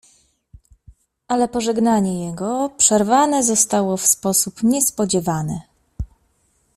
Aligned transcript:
"Ale 1.27 1.47
pożegnanie 1.47 2.25
jego 2.25 2.69
przerwane 2.77 3.43
zostało 3.43 3.97
w 3.97 4.07
sposób 4.07 4.63
niespodziewany." 4.63 5.61